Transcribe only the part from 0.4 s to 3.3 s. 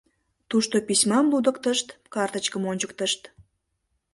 Тушто письмам лудыктышт, картычкым ончыктышт.